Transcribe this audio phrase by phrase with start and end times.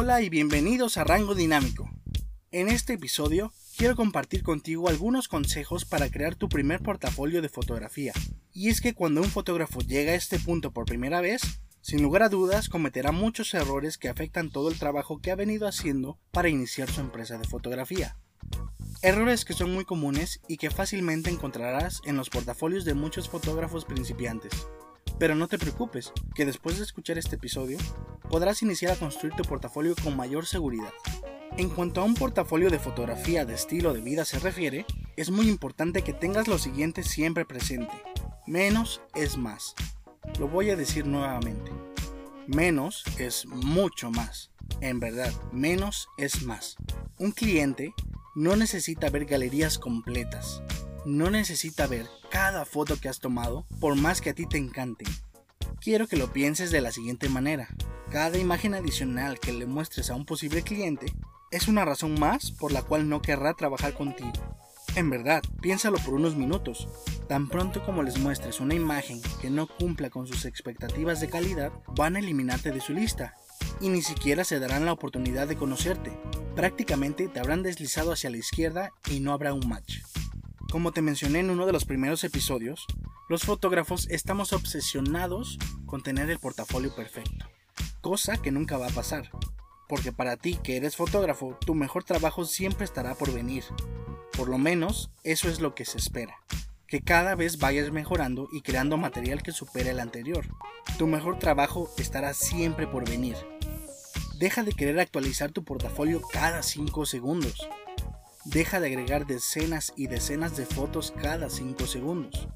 [0.00, 1.90] Hola y bienvenidos a Rango Dinámico.
[2.52, 8.12] En este episodio quiero compartir contigo algunos consejos para crear tu primer portafolio de fotografía.
[8.52, 11.42] Y es que cuando un fotógrafo llega a este punto por primera vez,
[11.80, 15.66] sin lugar a dudas cometerá muchos errores que afectan todo el trabajo que ha venido
[15.66, 18.16] haciendo para iniciar su empresa de fotografía.
[19.02, 23.84] Errores que son muy comunes y que fácilmente encontrarás en los portafolios de muchos fotógrafos
[23.84, 24.52] principiantes.
[25.18, 27.78] Pero no te preocupes, que después de escuchar este episodio,
[28.30, 30.92] podrás iniciar a construir tu portafolio con mayor seguridad.
[31.56, 34.86] En cuanto a un portafolio de fotografía de estilo de vida se refiere,
[35.16, 37.92] es muy importante que tengas lo siguiente siempre presente.
[38.46, 39.74] Menos es más.
[40.38, 41.72] Lo voy a decir nuevamente.
[42.46, 44.52] Menos es mucho más.
[44.80, 46.76] En verdad, menos es más.
[47.18, 47.92] Un cliente
[48.36, 50.62] no necesita ver galerías completas.
[51.04, 55.08] No necesita ver cada foto que has tomado por más que a ti te encanten.
[55.80, 57.68] Quiero que lo pienses de la siguiente manera.
[58.10, 61.12] Cada imagen adicional que le muestres a un posible cliente
[61.50, 64.32] es una razón más por la cual no querrá trabajar contigo.
[64.96, 66.88] En verdad, piénsalo por unos minutos.
[67.28, 71.72] Tan pronto como les muestres una imagen que no cumpla con sus expectativas de calidad,
[71.94, 73.34] van a eliminarte de su lista
[73.80, 76.18] y ni siquiera se darán la oportunidad de conocerte.
[76.56, 80.00] Prácticamente te habrán deslizado hacia la izquierda y no habrá un match.
[80.70, 82.84] Como te mencioné en uno de los primeros episodios,
[83.30, 87.46] los fotógrafos estamos obsesionados con tener el portafolio perfecto,
[88.02, 89.30] cosa que nunca va a pasar,
[89.88, 93.64] porque para ti que eres fotógrafo, tu mejor trabajo siempre estará por venir.
[94.36, 96.36] Por lo menos eso es lo que se espera,
[96.86, 100.44] que cada vez vayas mejorando y creando material que supere el anterior.
[100.98, 103.36] Tu mejor trabajo estará siempre por venir.
[104.38, 107.66] Deja de querer actualizar tu portafolio cada 5 segundos.
[108.48, 112.48] Deja de agregar decenas y decenas de fotos cada 5 segundos.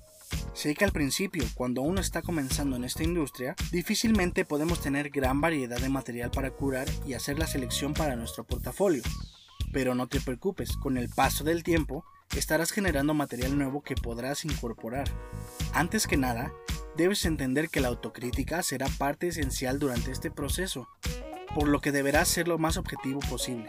[0.54, 5.42] Sé que al principio, cuando uno está comenzando en esta industria, difícilmente podemos tener gran
[5.42, 9.02] variedad de material para curar y hacer la selección para nuestro portafolio.
[9.70, 14.46] Pero no te preocupes, con el paso del tiempo estarás generando material nuevo que podrás
[14.46, 15.10] incorporar.
[15.74, 16.54] Antes que nada,
[16.96, 20.88] debes entender que la autocrítica será parte esencial durante este proceso,
[21.54, 23.66] por lo que deberás ser lo más objetivo posible.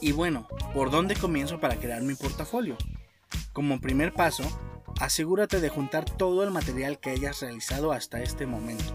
[0.00, 2.76] Y bueno, ¿por dónde comienzo para crear mi portafolio?
[3.52, 4.44] Como primer paso,
[5.00, 8.94] asegúrate de juntar todo el material que hayas realizado hasta este momento.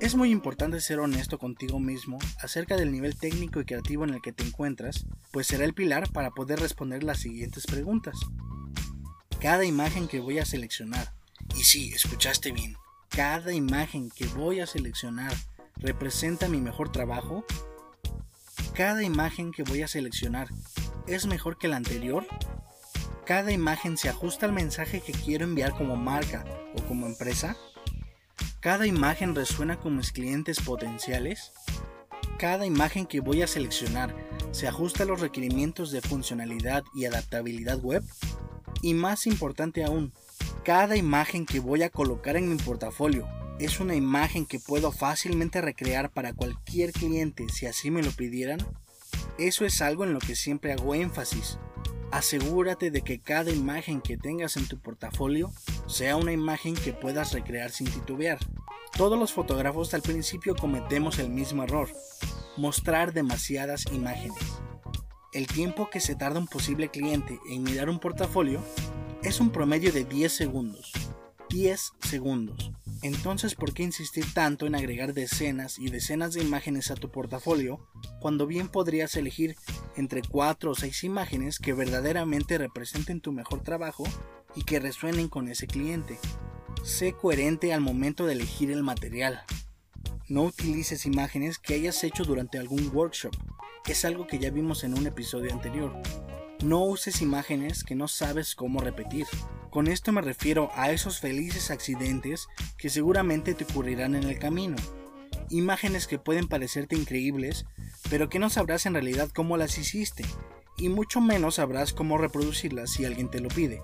[0.00, 4.20] Es muy importante ser honesto contigo mismo acerca del nivel técnico y creativo en el
[4.20, 8.18] que te encuentras, pues será el pilar para poder responder las siguientes preguntas.
[9.40, 11.14] Cada imagen que voy a seleccionar,
[11.56, 12.76] y sí, escuchaste bien,
[13.08, 15.32] cada imagen que voy a seleccionar
[15.76, 17.44] representa mi mejor trabajo
[18.74, 20.48] cada imagen que voy a seleccionar
[21.06, 22.26] es mejor que la anterior.
[23.26, 26.44] Cada imagen se ajusta al mensaje que quiero enviar como marca
[26.76, 27.56] o como empresa.
[28.60, 31.52] Cada imagen resuena con mis clientes potenciales.
[32.38, 34.14] Cada imagen que voy a seleccionar
[34.52, 38.02] se ajusta a los requerimientos de funcionalidad y adaptabilidad web.
[38.80, 40.12] Y más importante aún,
[40.64, 45.60] cada imagen que voy a colocar en mi portafolio es una imagen que puedo fácilmente
[45.60, 48.58] recrear para cualquier cliente si así me lo pidieran?
[49.38, 51.58] Eso es algo en lo que siempre hago énfasis.
[52.10, 55.50] Asegúrate de que cada imagen que tengas en tu portafolio
[55.86, 58.38] sea una imagen que puedas recrear sin titubear.
[58.96, 61.88] Todos los fotógrafos al principio cometemos el mismo error,
[62.58, 64.36] mostrar demasiadas imágenes.
[65.32, 68.60] El tiempo que se tarda un posible cliente en mirar un portafolio
[69.22, 70.92] es un promedio de 10 segundos.
[71.48, 72.72] 10 segundos.
[73.02, 77.80] Entonces, ¿por qué insistir tanto en agregar decenas y decenas de imágenes a tu portafolio
[78.20, 79.56] cuando bien podrías elegir
[79.96, 84.04] entre 4 o 6 imágenes que verdaderamente representen tu mejor trabajo
[84.54, 86.18] y que resuenen con ese cliente?
[86.84, 89.42] Sé coherente al momento de elegir el material.
[90.28, 93.34] No utilices imágenes que hayas hecho durante algún workshop.
[93.86, 95.92] Es algo que ya vimos en un episodio anterior.
[96.64, 99.26] No uses imágenes que no sabes cómo repetir.
[99.72, 102.46] Con esto me refiero a esos felices accidentes
[102.76, 104.76] que seguramente te ocurrirán en el camino.
[105.48, 107.64] Imágenes que pueden parecerte increíbles,
[108.10, 110.26] pero que no sabrás en realidad cómo las hiciste,
[110.76, 113.80] y mucho menos sabrás cómo reproducirlas si alguien te lo pide.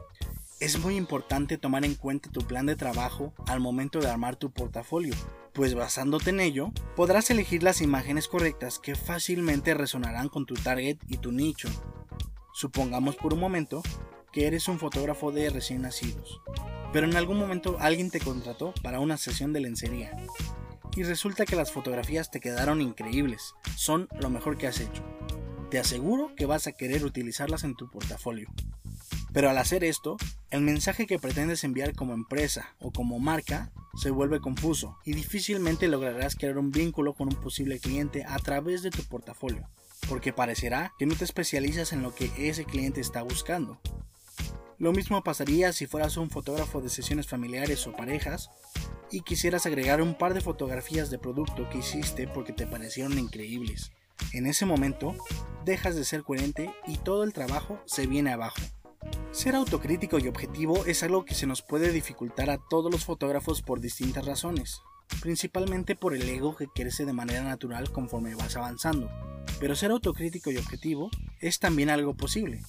[0.60, 4.50] Es muy importante tomar en cuenta tu plan de trabajo al momento de armar tu
[4.50, 5.14] portafolio,
[5.54, 10.98] pues basándote en ello, podrás elegir las imágenes correctas que fácilmente resonarán con tu target
[11.08, 11.70] y tu nicho.
[12.52, 13.82] Supongamos por un momento
[14.32, 16.40] que eres un fotógrafo de recién nacidos,
[16.92, 20.16] pero en algún momento alguien te contrató para una sesión de lencería
[20.96, 25.04] y resulta que las fotografías te quedaron increíbles, son lo mejor que has hecho.
[25.70, 28.48] Te aseguro que vas a querer utilizarlas en tu portafolio.
[29.32, 30.16] Pero al hacer esto,
[30.50, 35.88] el mensaje que pretendes enviar como empresa o como marca se vuelve confuso y difícilmente
[35.88, 39.68] lograrás crear un vínculo con un posible cliente a través de tu portafolio,
[40.08, 43.78] porque parecerá que no te especializas en lo que ese cliente está buscando.
[44.78, 48.50] Lo mismo pasaría si fueras un fotógrafo de sesiones familiares o parejas
[49.10, 53.90] y quisieras agregar un par de fotografías de producto que hiciste porque te parecieron increíbles.
[54.32, 55.16] En ese momento,
[55.64, 58.60] dejas de ser coherente y todo el trabajo se viene abajo.
[59.32, 63.62] Ser autocrítico y objetivo es algo que se nos puede dificultar a todos los fotógrafos
[63.62, 64.80] por distintas razones,
[65.20, 69.10] principalmente por el ego que crece de manera natural conforme vas avanzando.
[69.58, 71.10] Pero ser autocrítico y objetivo
[71.40, 72.62] es también algo posible,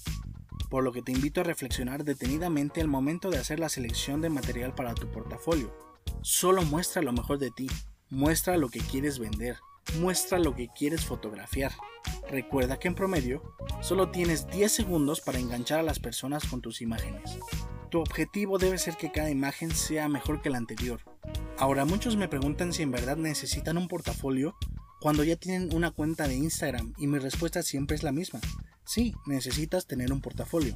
[0.70, 4.30] por lo que te invito a reflexionar detenidamente al momento de hacer la selección de
[4.30, 5.74] material para tu portafolio.
[6.22, 7.68] Solo muestra lo mejor de ti,
[8.10, 9.58] muestra lo que quieres vender,
[10.00, 11.72] muestra lo que quieres fotografiar.
[12.30, 13.42] Recuerda que en promedio
[13.82, 17.40] solo tienes 10 segundos para enganchar a las personas con tus imágenes.
[17.90, 21.02] Tu objetivo debe ser que cada imagen sea mejor que la anterior.
[21.58, 24.56] Ahora muchos me preguntan si en verdad necesitan un portafolio
[25.02, 28.42] cuando ya tienen una cuenta de Instagram y mi respuesta siempre es la misma.
[28.90, 30.76] Sí, necesitas tener un portafolio.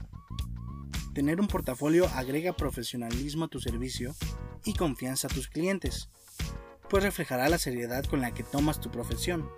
[1.14, 4.16] Tener un portafolio agrega profesionalismo a tu servicio
[4.64, 6.10] y confianza a tus clientes
[6.94, 9.50] pues reflejará la seriedad con la que tomas tu profesión.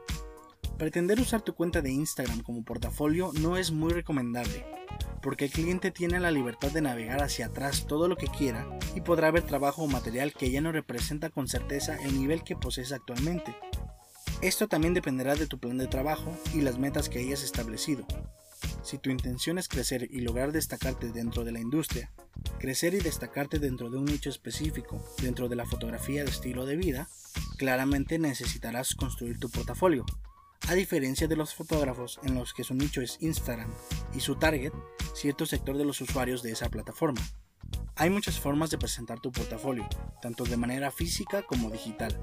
[0.78, 4.66] Pretender usar tu cuenta de Instagram como portafolio no es muy recomendable,
[5.22, 8.66] porque el cliente tiene la libertad de navegar hacia atrás todo lo que quiera
[8.96, 12.56] y podrá ver trabajo o material que ya no representa con certeza el nivel que
[12.56, 13.54] posees actualmente.
[14.42, 18.08] Esto también dependerá de tu plan de trabajo y las metas que hayas establecido.
[18.86, 22.12] Si tu intención es crecer y lograr destacarte dentro de la industria,
[22.60, 26.76] crecer y destacarte dentro de un nicho específico, dentro de la fotografía de estilo de
[26.76, 27.10] vida,
[27.58, 30.06] claramente necesitarás construir tu portafolio.
[30.68, 33.74] A diferencia de los fotógrafos en los que su nicho es Instagram
[34.14, 34.72] y su target,
[35.16, 37.22] cierto sector de los usuarios de esa plataforma.
[37.96, 39.90] Hay muchas formas de presentar tu portafolio,
[40.22, 42.16] tanto de manera física como digital,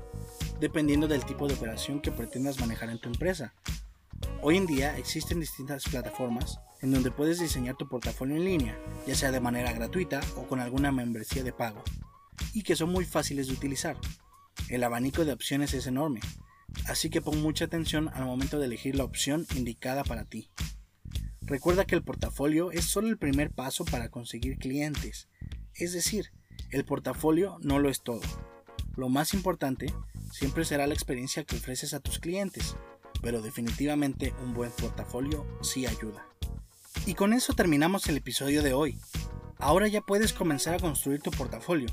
[0.61, 3.53] dependiendo del tipo de operación que pretendas manejar en tu empresa.
[4.45, 9.15] Hoy en día existen distintas plataformas en donde puedes diseñar tu portafolio en línea, ya
[9.15, 11.85] sea de manera gratuita o con alguna membresía de pago,
[12.53, 13.97] y que son muy fáciles de utilizar.
[14.69, 16.19] El abanico de opciones es enorme,
[16.89, 20.51] así que pon mucha atención al momento de elegir la opción indicada para ti.
[21.43, 25.29] Recuerda que el portafolio es solo el primer paso para conseguir clientes,
[25.77, 26.33] es decir,
[26.73, 28.23] el portafolio no lo es todo.
[28.97, 29.95] Lo más importante
[30.33, 32.75] siempre será la experiencia que ofreces a tus clientes,
[33.23, 36.27] pero definitivamente un buen portafolio sí ayuda.
[37.07, 38.99] Y con eso terminamos el episodio de hoy.
[39.59, 41.89] Ahora ya puedes comenzar a construir tu portafolio.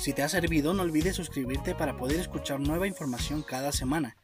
[0.00, 4.16] Si te ha servido, no olvides suscribirte para poder escuchar nueva información cada semana.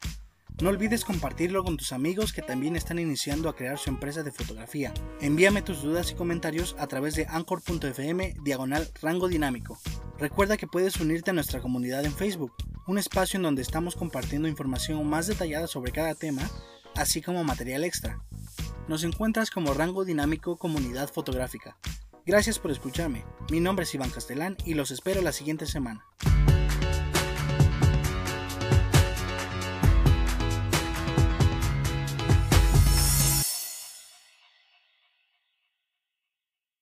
[0.61, 4.33] No olvides compartirlo con tus amigos que también están iniciando a crear su empresa de
[4.33, 4.93] fotografía.
[5.21, 9.79] Envíame tus dudas y comentarios a través de anchor.fm diagonal rango dinámico.
[10.19, 12.53] Recuerda que puedes unirte a nuestra comunidad en Facebook,
[12.89, 16.51] un espacio en donde estamos compartiendo información más detallada sobre cada tema,
[16.97, 18.19] así como material extra.
[18.89, 21.77] Nos encuentras como Rango Dinámico Comunidad Fotográfica.
[22.25, 23.25] Gracias por escucharme.
[23.51, 26.07] Mi nombre es Iván Castelán y los espero la siguiente semana.